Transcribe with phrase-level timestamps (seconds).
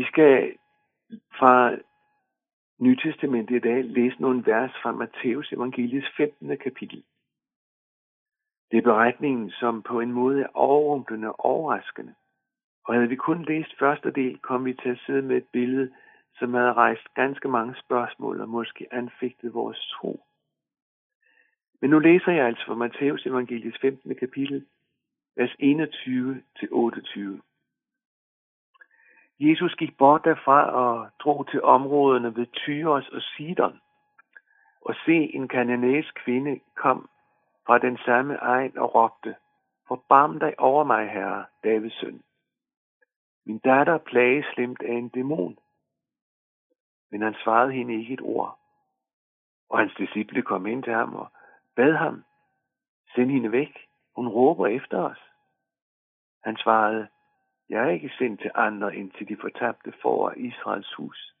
[0.00, 0.56] Vi skal
[1.38, 1.76] fra
[2.78, 6.58] Nytestamentet i dag læse nogle vers fra Matteus evangeliets 15.
[6.58, 7.04] kapitel.
[8.70, 12.14] Det er beretningen, som på en måde er overrumplende og overraskende.
[12.84, 15.92] Og havde vi kun læst første del, kom vi til at sidde med et billede,
[16.38, 20.20] som havde rejst ganske mange spørgsmål og måske anfægtet vores tro.
[21.80, 24.14] Men nu læser jeg altså fra Matteus evangeliets 15.
[24.14, 24.66] kapitel,
[25.36, 27.49] vers 21-28.
[29.40, 33.80] Jesus gik bort derfra og drog til områderne ved Tyros og Sidon.
[34.80, 37.08] Og se, en kananæisk kvinde kom
[37.66, 39.36] fra den samme egen og råbte,
[39.88, 42.22] Forbarm dig over mig, herre, Davids søn.
[43.46, 45.58] Min datter plages slemt af en dæmon.
[47.10, 48.58] Men han svarede hende ikke et ord.
[49.68, 51.28] Og hans disciple kom ind til ham og
[51.76, 52.24] bad ham,
[53.14, 55.18] send hende væk, hun råber efter os.
[56.44, 57.08] Han svarede,
[57.70, 61.34] jeg er ikke sendt til andre end til de fortabte for Israels hus.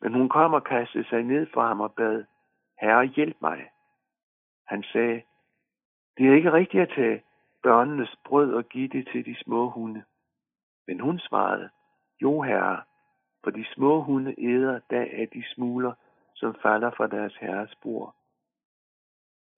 [0.00, 2.24] Men hun kom og kastede sig ned for ham og bad,
[2.80, 3.70] Herre, hjælp mig.
[4.66, 5.22] Han sagde,
[6.18, 7.22] det er ikke rigtigt at tage
[7.62, 10.04] børnenes brød og give det til de små hunde.
[10.86, 11.70] Men hun svarede,
[12.22, 12.82] jo herre,
[13.44, 15.92] for de små hunde æder dag af de smuler,
[16.34, 18.14] som falder fra deres herres bord.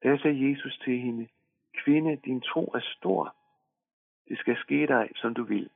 [0.03, 1.29] Da sagde Jesus til hende,
[1.85, 3.40] kvinde, din tro er stor.
[4.31, 5.71] Det skal ske dig, som du vil.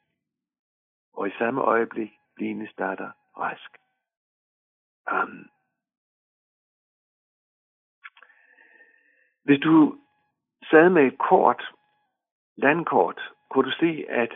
[1.12, 3.78] Og i samme øjeblik blev hendes datter rask.
[5.06, 5.50] Amen.
[9.44, 9.98] Hvis du
[10.70, 11.72] sad med et kort,
[12.56, 14.33] landkort, kunne du se, at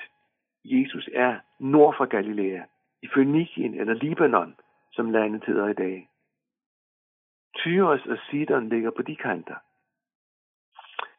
[0.64, 2.64] Jesus er nord for Galilea,
[3.02, 4.56] i Fønikien eller Libanon,
[4.92, 6.08] som landet hedder i dag.
[7.56, 9.56] Tyros og Sidon ligger på de kanter.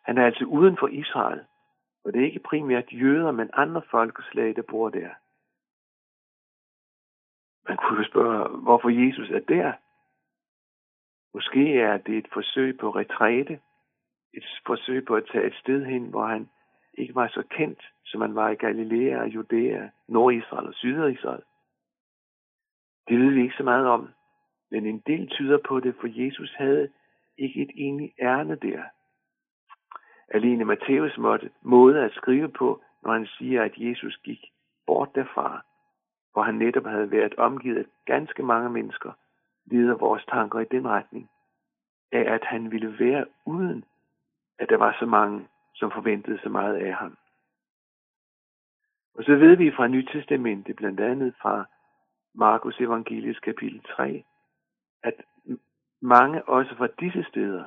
[0.06, 1.46] Han er altså uden for Israel,
[2.04, 5.10] og det er ikke primært jøder, men andre folkeslag, der bor der.
[7.68, 9.74] Man kunne spørge, hvorfor Jesus er der.
[11.34, 13.60] Måske er det et forsøg på retræte,
[14.34, 16.50] et forsøg på at tage et sted hen, hvor han
[16.94, 21.42] ikke var så kendt, som han var i Galilea, Judæa, Nordisrael og Sydisrael.
[23.08, 24.10] Det ved vi ikke så meget om,
[24.72, 26.90] men en del tyder på det, for Jesus havde
[27.38, 28.84] ikke et egentligt ærne der.
[30.32, 34.46] Alene Matthæus måtte måde at skrive på, når han siger, at Jesus gik
[34.88, 35.62] bort derfra,
[36.34, 39.12] hvor han netop havde været omgivet af ganske mange mennesker,
[39.66, 41.30] leder vores tanker i den retning,
[42.12, 43.86] af at han ville være uden,
[44.60, 47.18] at der var så mange, som forventede så meget af ham.
[49.16, 51.66] Og så ved vi fra Nytestamentet, blandt andet fra
[52.36, 54.24] Markus Evangelius kapitel 3,
[55.04, 55.14] at
[56.02, 57.66] mange også fra disse steder,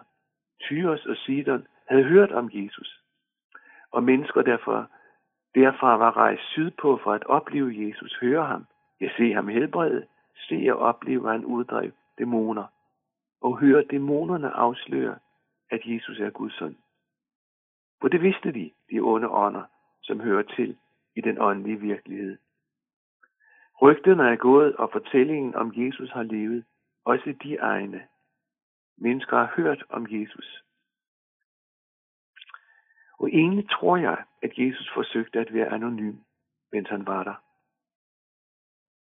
[0.60, 3.02] Tyros og Sidon, havde hørt om Jesus.
[3.90, 4.90] Og mennesker derfor,
[5.54, 8.66] derfra var rejst sydpå for at opleve Jesus, høre ham,
[9.00, 10.06] jeg se ham helbrede,
[10.48, 12.64] se og opleve, hvordan han uddrev dæmoner,
[13.40, 15.18] og høre dæmonerne afsløre,
[15.70, 16.76] at Jesus er Guds søn.
[18.00, 19.62] For det vidste de, de onde ånder,
[20.02, 20.76] som hører til
[21.16, 22.38] i den åndelige virkelighed.
[23.82, 26.64] Rygterne er gået, og fortællingen om Jesus har levet,
[27.04, 28.02] også de egne.
[28.96, 30.62] Mennesker har hørt om Jesus.
[33.22, 36.16] Og egentlig tror jeg, at Jesus forsøgte at være anonym,
[36.72, 37.34] mens han var der.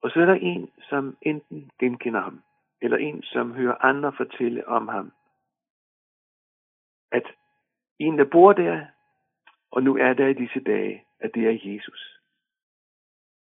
[0.03, 2.43] Og så er der en, som enten genkender ham,
[2.81, 5.13] eller en, som hører andre fortælle om ham.
[7.13, 7.27] At
[7.99, 8.87] en, der bor der,
[9.71, 12.21] og nu er der i disse dage, at det er Jesus.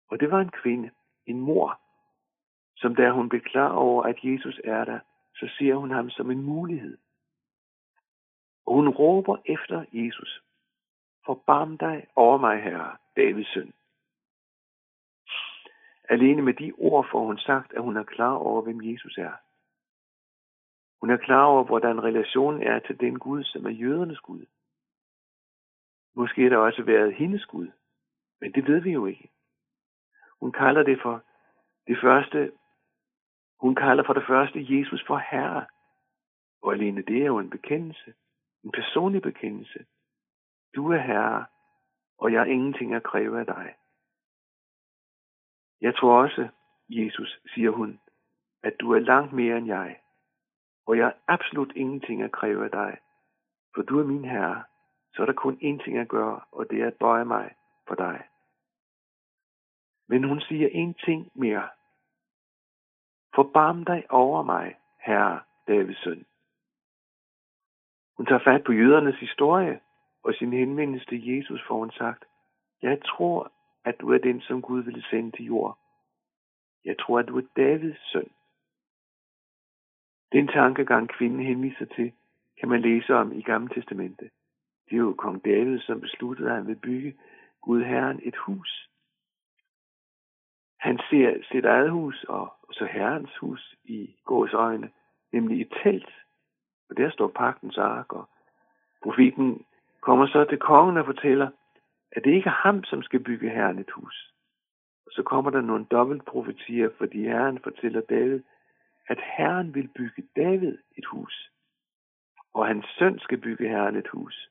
[0.09, 0.91] Og det var en kvinde,
[1.25, 1.81] en mor,
[2.77, 4.99] som da hun blev klar over, at Jesus er der,
[5.35, 6.97] så ser hun ham som en mulighed.
[8.65, 10.44] Og hun råber efter Jesus.
[11.25, 13.73] Forbarm dig over mig, herre, Davids søn.
[16.09, 19.33] Alene med de ord får hun sagt, at hun er klar over, hvem Jesus er.
[21.01, 24.45] Hun er klar over, hvordan relationen er til den Gud, som er jødernes Gud.
[26.15, 27.67] Måske har det også været hendes Gud,
[28.41, 29.29] men det ved vi jo ikke.
[30.39, 31.23] Hun kalder det for
[31.87, 32.51] det første,
[33.59, 35.65] hun kalder for det første Jesus for Herre.
[36.61, 38.13] Og alene det er jo en bekendelse,
[38.63, 39.85] en personlig bekendelse.
[40.75, 41.45] Du er Herre,
[42.17, 43.75] og jeg har ingenting at kræve af dig.
[45.81, 46.49] Jeg tror også,
[46.89, 47.99] Jesus, siger hun,
[48.63, 49.99] at du er langt mere end jeg,
[50.85, 52.97] og jeg har absolut ingenting at kræve af dig,
[53.75, 54.63] for du er min Herre,
[55.13, 57.55] så er der kun én ting at gøre, og det er at bøje mig
[57.87, 58.27] for dig.
[60.07, 61.69] Men hun siger én ting mere.
[63.35, 66.25] Forbarm dig over mig, herre Davids søn.
[68.17, 69.81] Hun tager fat på jødernes historie,
[70.25, 72.25] og sin henvendelse til Jesus får hun sagt,
[72.81, 73.51] jeg tror,
[73.83, 75.79] at du er den, som Gud ville sende til jord.
[76.85, 78.29] Jeg tror, at du er Davids søn.
[80.31, 82.11] Den tankegang, kvinden henviser til,
[82.59, 84.29] kan man læse om i Gamle Testamente.
[84.85, 87.17] Det er jo kong David, som besluttede, at han vil bygge
[87.61, 88.89] Gud Herren et hus.
[90.79, 94.91] Han ser sit eget hus og så Herrens hus i gås øjne,
[95.31, 96.13] nemlig et telt.
[96.89, 98.29] Og der står pagtens ark, og
[99.03, 99.65] profeten
[100.05, 101.49] kommer så til kongen og fortæller,
[102.11, 104.33] at det ikke er ham, som skal bygge Herren et hus.
[105.05, 108.41] Og så kommer der nogle dobbeltprofetier, fordi Herren fortæller David,
[109.07, 111.51] at Herren vil bygge David et hus,
[112.53, 114.49] og hans søn skal bygge Herren et hus.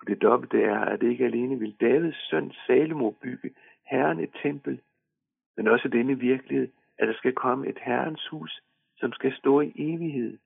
[0.00, 3.50] Og det dobbelte er, at det ikke alene vil Davids søn Salomo bygge
[3.90, 4.80] Herren et tempel,
[5.56, 6.68] men også denne virkelighed,
[6.98, 8.62] at der skal komme et Herrens hus,
[8.96, 10.38] som skal stå i evighed.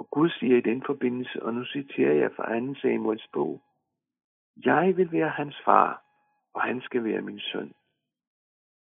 [0.00, 2.74] Og Gud siger i den forbindelse, og nu citerer jeg fra 2.
[2.74, 3.62] Samuels bog,
[4.64, 6.04] Jeg vil være hans far,
[6.54, 7.74] og han skal være min søn.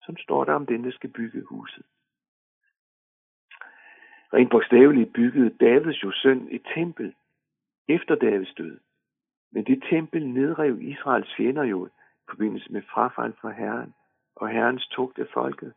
[0.01, 1.85] Som står der om den, der skal bygge huset.
[4.33, 7.15] Rent bogstaveligt byggede Davids jo søn et tempel
[7.87, 8.79] efter Davids død.
[9.51, 11.89] Men det tempel nedrev Israels fjender jo i
[12.29, 13.93] forbindelse med frafald fra Herren
[14.35, 15.73] og Herrens tugt af folket.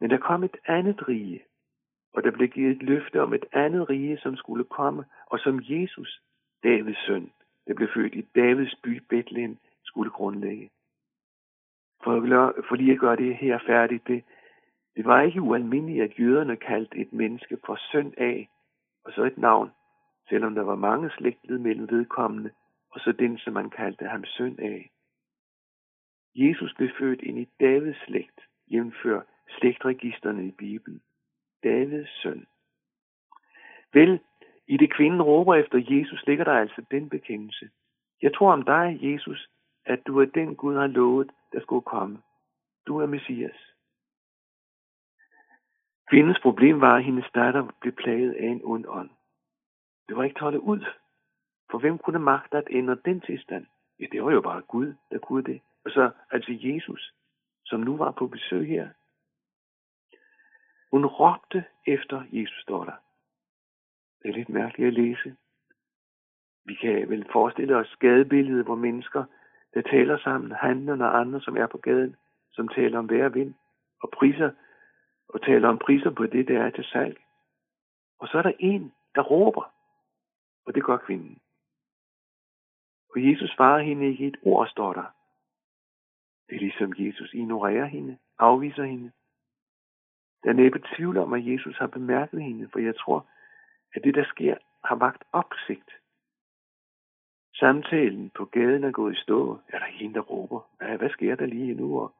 [0.00, 1.44] Men der kom et andet rige,
[2.12, 5.60] og der blev givet et løfte om et andet rige, som skulle komme, og som
[5.62, 6.20] Jesus,
[6.62, 7.30] Davids søn,
[7.66, 10.70] der blev født i Davids by Bethlehem, skulle grundlægge.
[12.04, 12.20] For,
[12.68, 14.24] for lige at gøre det her færdigt, det,
[14.96, 18.48] det var ikke ualmindeligt, at jøderne kaldte et menneske for søn af,
[19.04, 19.70] og så et navn,
[20.28, 22.50] selvom der var mange slægtled mellem vedkommende,
[22.90, 24.90] og så den, som man kaldte ham søn af.
[26.34, 28.40] Jesus blev født ind i Davids slægt,
[28.70, 31.00] jævnfør slægtregisterne i Bibelen.
[31.62, 32.46] Davids søn.
[33.92, 34.20] Vel,
[34.66, 37.70] i det kvinden råber efter Jesus, ligger der altså den bekendelse.
[38.22, 39.48] Jeg tror om dig, Jesus,
[39.86, 42.22] at du er den Gud har lovet, der skulle komme.
[42.86, 43.74] Du er Messias.
[46.10, 49.10] Kvindens problem var, at hendes datter blev plaget af en ond ånd.
[50.08, 50.84] Det var ikke holde ud.
[51.70, 53.66] For hvem kunne magte at ændre den tilstand?
[54.00, 55.60] Ja, det var jo bare Gud, der kunne det.
[55.84, 57.12] Og så altså Jesus,
[57.64, 58.88] som nu var på besøg her.
[60.90, 62.96] Hun råbte efter Jesus, står der.
[64.22, 65.36] Det er lidt mærkeligt at læse.
[66.64, 69.24] Vi kan vel forestille os gadebilledet, hvor mennesker,
[69.74, 72.16] der taler sammen, handler og andre, som er på gaden,
[72.52, 73.54] som taler om vejr og vind,
[74.02, 74.50] og priser
[75.28, 77.20] og taler om priser på det, der er til salg.
[78.18, 79.74] Og så er der en, der råber,
[80.66, 81.38] og det gør kvinden.
[83.14, 85.14] Og Jesus svarer hende ikke et ord, står der.
[86.48, 89.12] Det er ligesom Jesus ignorerer hende, afviser hende.
[90.42, 93.26] Der er næppe tvivl om, at Jesus har bemærket hende, for jeg tror,
[93.94, 95.90] at det, der sker, har vagt opsigt.
[97.54, 99.60] Samtalen på gaden er gået i stå.
[99.68, 100.60] Er der en, der råber?
[100.78, 102.00] Hvad, hvad sker der lige nu?
[102.00, 102.14] Og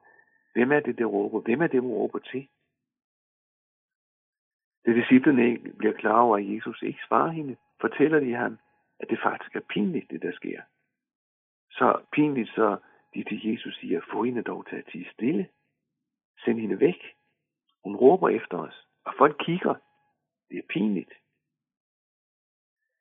[0.53, 1.41] hvem er det, der råber?
[1.41, 2.49] Hvem er det, der råber til?
[4.87, 8.59] Da disciplene bliver klar over, at Jesus ikke svarer hende, fortæller de ham,
[9.01, 10.61] at det faktisk er pinligt, det der sker.
[11.71, 12.77] Så pinligt, så
[13.15, 15.49] de til Jesus siger, få hende dog til at tige stille.
[16.45, 17.18] Send hende væk.
[17.89, 19.75] Hun råber efter os, og folk kigger.
[20.49, 21.13] Det er pinligt.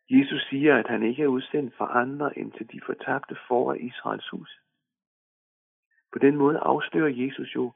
[0.09, 4.29] Jesus siger, at han ikke er udsendt for andre end til de fortabte for Israels
[4.29, 4.59] hus.
[6.13, 7.73] På den måde afslører Jesus jo,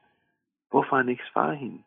[0.70, 1.82] hvorfor han ikke svarer hende.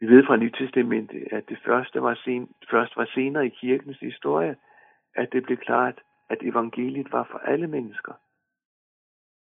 [0.00, 4.56] Vi ved fra Nytestamentet, at det første var sen, først var senere i kirkens historie,
[5.14, 8.14] at det blev klart, at evangeliet var for alle mennesker.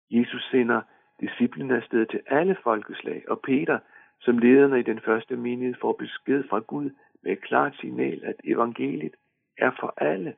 [0.10, 0.82] Jesus sender
[1.20, 3.80] disciplene afsted til alle folkeslag, og Peter,
[4.24, 6.90] som lederne i den første menighed, får besked fra Gud
[7.24, 9.16] med et klart signal, at evangeliet
[9.58, 10.36] er for alle,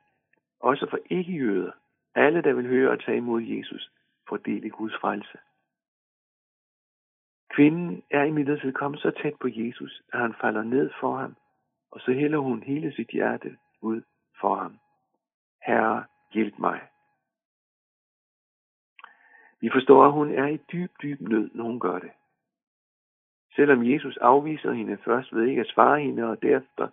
[0.60, 1.72] også for ikke-jøder,
[2.16, 3.92] alle, der vil høre og tage imod Jesus,
[4.30, 5.38] får del i Guds frelse.
[7.50, 11.36] Kvinden er imidlertid kommet så tæt på Jesus, at han falder ned for ham,
[11.92, 14.02] og så hælder hun hele sit hjerte ud
[14.42, 14.80] for ham.
[15.66, 16.82] Herre, hjælp mig.
[19.62, 22.12] Vi forstår, at hun er i dyb, dyb nød, når hun gør det.
[23.56, 26.88] Selvom Jesus afviser hende først ved ikke at svare hende, og derefter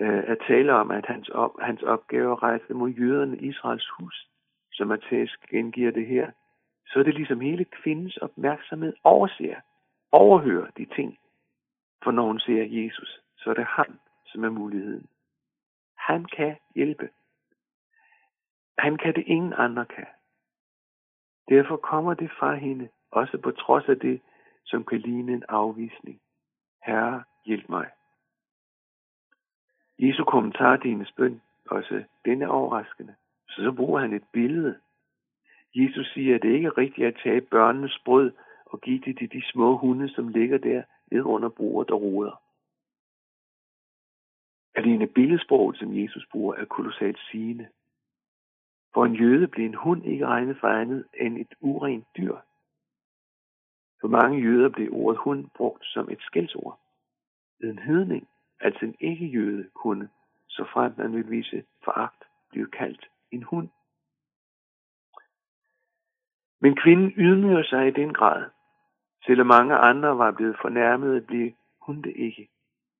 [0.00, 4.28] øh, at tale om, at hans, op, hans opgave er rejse mod jøderne Israels hus,
[4.72, 6.30] som Matthæus gengiver det her,
[6.86, 9.54] så er det ligesom hele kvindens opmærksomhed overser,
[10.12, 11.18] overhører de ting.
[12.04, 15.06] For når hun ser Jesus, så er det ham, som er muligheden.
[15.96, 17.08] Han kan hjælpe.
[18.78, 20.06] Han kan det ingen andre kan.
[21.48, 24.20] Derfor kommer det fra hende, også på trods af det,
[24.66, 26.20] som kan ligne en afvisning.
[26.86, 27.86] Herre, hjælp mig.
[29.98, 33.14] Jesu kommentar til hendes bøn, også den er overraskende.
[33.48, 34.80] Så så bruger han et billede
[35.76, 38.32] Jesus siger, at det ikke er rigtigt at tage børnenes brød
[38.66, 42.42] og give det til de små hunde, som ligger der ned under bordet og roder.
[44.74, 47.68] Alene billedsproget, som Jesus bruger, er kolossalt sigende.
[48.94, 52.36] For en jøde blev en hund ikke regnet for andet end et urent dyr.
[54.00, 56.80] For mange jøder blev ordet hund brugt som et skældsord.
[57.62, 58.28] En hedning,
[58.60, 60.08] altså en ikke-jøde, kunne,
[60.48, 63.68] så frem man ville vise foragt, blive kaldt en hund.
[66.60, 68.50] Men kvinden ydmyger sig i den grad.
[69.26, 72.48] Selvom mange andre var blevet fornærmet, blev hun det ikke.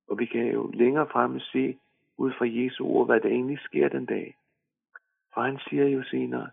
[0.07, 1.79] Og vi kan jo længere fremme se
[2.17, 4.35] ud fra Jesu ord, hvad der egentlig sker den dag.
[5.33, 6.49] For han siger jo senere,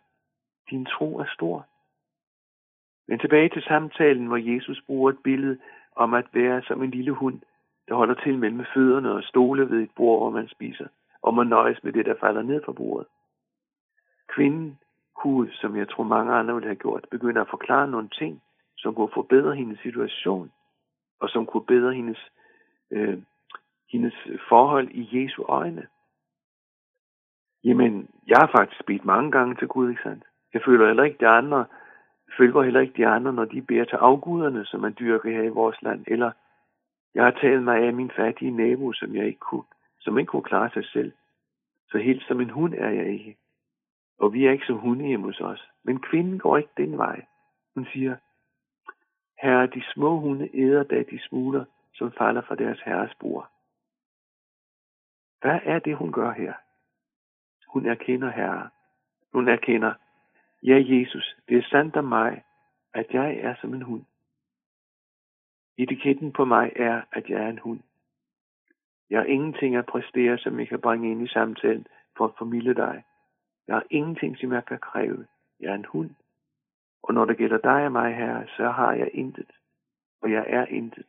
[0.70, 1.66] din tro er stor.
[3.08, 5.58] Men tilbage til samtalen, hvor Jesus bruger et billede
[5.96, 7.40] om at være som en lille hund,
[7.88, 10.86] der holder til mellem fødderne og stole ved et bord, hvor man spiser,
[11.22, 13.06] og man nøjes med det, der falder ned fra bordet.
[14.28, 14.78] Kvinden
[15.16, 18.42] kunne, som jeg tror mange andre ville have gjort, begynde at forklare nogle ting,
[18.76, 20.52] som kunne forbedre hendes situation,
[21.20, 22.30] og som kunne bedre hendes,
[22.90, 23.18] øh,
[23.92, 24.14] hendes
[24.48, 25.86] forhold i Jesu øjne.
[27.64, 30.24] Jamen, jeg har faktisk bedt mange gange til Gud, ikke sandt?
[30.54, 31.64] Jeg føler heller ikke de andre,
[32.36, 35.48] følger heller ikke de andre, når de beder til afguderne, som man dyrker her i
[35.48, 36.32] vores land, eller
[37.14, 39.64] jeg har taget mig af min fattige nabo, som jeg ikke kunne,
[40.00, 41.12] som ikke kunne klare sig selv.
[41.88, 43.36] Så helt som en hund er jeg ikke.
[44.18, 45.70] Og vi er ikke som hunde hjemme hos os.
[45.82, 47.26] Men kvinden går ikke den vej.
[47.74, 48.16] Hun siger,
[49.42, 51.64] Herre, de små hunde æder da de smuler,
[51.94, 53.50] som falder fra deres herres bord.
[55.40, 56.54] Hvad er det, hun gør her?
[57.68, 58.70] Hun erkender Herre.
[59.32, 59.94] Hun erkender,
[60.64, 62.44] ja Jesus, det er sandt om mig,
[62.94, 64.04] at jeg er som en hund.
[65.78, 67.80] Etiketten på mig er, at jeg er en hund.
[69.10, 72.74] Jeg har ingenting at præstere, som jeg kan bringe ind i samtalen for at formidle
[72.74, 73.04] dig.
[73.66, 75.26] Jeg har ingenting, som jeg kan kræve.
[75.60, 76.10] Jeg er en hund.
[77.02, 79.50] Og når det gælder dig og mig her, så har jeg intet.
[80.22, 81.06] Og jeg er intet.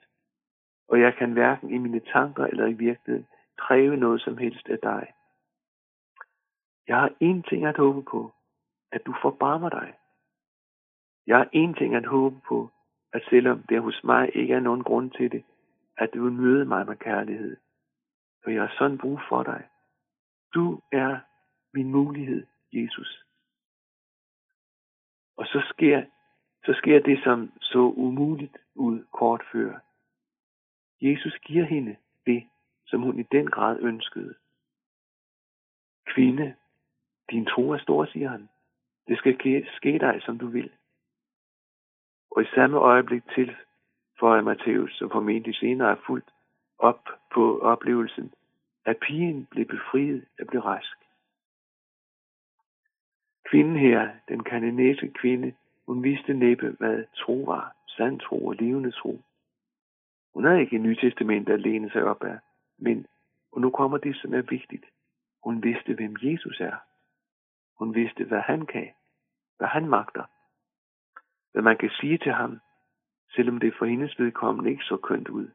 [0.87, 4.79] Og jeg kan hverken i mine tanker eller i virkeligheden kræve noget som helst af
[4.79, 5.13] dig.
[6.87, 8.33] Jeg har én ting at håbe på,
[8.95, 9.93] at du forbarmer dig.
[11.27, 12.71] Jeg har én ting at håbe på,
[13.13, 15.43] at selvom der hos mig ikke er nogen grund til det,
[15.97, 17.57] at du vil møde mig med kærlighed.
[18.43, 19.67] For jeg har sådan brug for dig.
[20.53, 21.19] Du er
[21.73, 23.25] min mulighed, Jesus.
[25.37, 26.05] Og så sker,
[26.65, 29.79] så sker det, som så umuligt ud kort før.
[31.01, 32.49] Jesus giver hende det,
[32.85, 34.35] som hun i den grad ønskede.
[36.05, 36.55] Kvinde,
[37.31, 38.49] din tro er stor, siger han.
[39.07, 40.71] Det skal ske dig, som du vil.
[42.31, 43.55] Og i samme øjeblik til
[44.19, 46.29] for Matthæus, som formentlig senere er fuldt
[46.77, 48.33] op på oplevelsen,
[48.85, 50.97] at pigen blev befriet at blive rask.
[53.49, 55.53] Kvinden her, den kanadiske kvinde,
[55.87, 59.21] hun vidste næppe, hvad tro var, sand tro og levende tro.
[60.33, 62.37] Hun havde ikke et nyt testament at læne sig op af,
[62.77, 63.05] men,
[63.51, 64.85] og nu kommer det, som er vigtigt,
[65.43, 66.75] hun vidste, hvem Jesus er.
[67.79, 68.89] Hun vidste, hvad han kan,
[69.57, 70.23] hvad han magter,
[71.51, 72.59] hvad man kan sige til ham,
[73.35, 75.47] selvom det for hendes vedkommende ikke så kønt ud.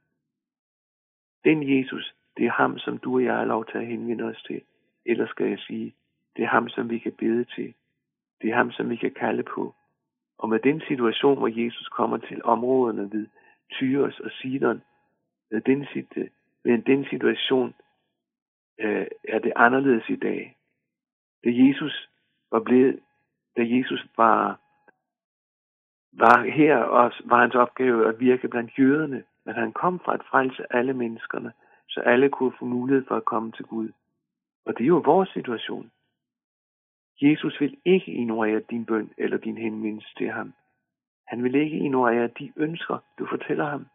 [1.44, 4.42] Den Jesus, det er ham, som du og jeg har lov til at henvende os
[4.42, 4.62] til.
[5.06, 5.94] Eller skal jeg sige,
[6.36, 7.74] det er ham, som vi kan bede til.
[8.42, 9.74] Det er ham, som vi kan kalde på.
[10.38, 13.26] Og med den situation, hvor Jesus kommer til områderne ved
[13.70, 14.82] Tyros og Sidon,
[15.50, 15.86] med den,
[16.64, 17.74] med den situation
[18.78, 20.56] øh, er det anderledes i dag.
[21.44, 22.10] Da Jesus
[22.52, 23.00] var blevet,
[23.57, 24.61] da Jesus var,
[26.12, 30.25] var her, og var hans opgave at virke blandt jøderne, men han kom for at
[30.30, 31.52] frelse alle menneskerne,
[31.88, 33.88] så alle kunne få mulighed for at komme til Gud.
[34.64, 35.90] Og det er jo vores situation.
[37.23, 40.54] Jesus vil ikke ignorere din bøn eller din henvendelse til ham.
[41.26, 43.87] Han vil ikke ignorere de ønsker, du fortæller ham.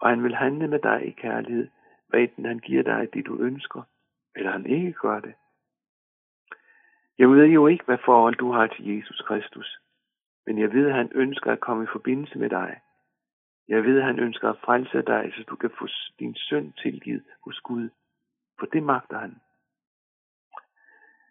[0.00, 1.68] Og han vil handle med dig i kærlighed,
[2.08, 3.82] hvad enten han giver dig det, du ønsker,
[4.36, 5.34] eller han ikke gør det.
[7.20, 9.78] Jeg ved jo ikke, hvad forhold du har til Jesus Kristus,
[10.46, 12.80] men jeg ved, at han ønsker at komme i forbindelse med dig.
[13.68, 15.86] Jeg ved, at han ønsker at frelse dig, så du kan få
[16.18, 17.88] din synd tilgivet hos Gud,
[18.58, 19.40] for det magter han.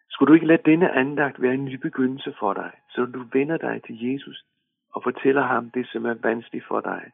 [0.09, 3.57] Skulle du ikke lade denne andagt være en ny begyndelse for dig, så du vender
[3.57, 4.45] dig til Jesus
[4.93, 7.11] og fortæller ham det, som er vanskeligt for dig,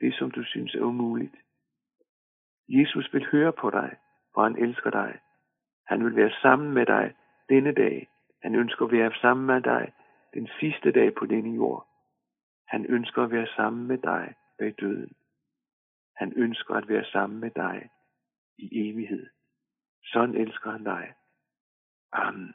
[0.00, 1.36] det, som du synes er umuligt.
[2.68, 3.96] Jesus vil høre på dig,
[4.34, 5.18] for han elsker dig.
[5.86, 7.14] Han vil være sammen med dig
[7.48, 8.11] denne dag.
[8.42, 9.92] Han ønsker at være sammen med dig
[10.34, 11.88] den sidste dag på denne jord.
[12.68, 15.12] Han ønsker at være sammen med dig bag døden.
[16.16, 17.90] Han ønsker at være sammen med dig
[18.58, 19.26] i evighed.
[20.04, 21.14] Sådan elsker han dig.
[22.12, 22.54] Amen.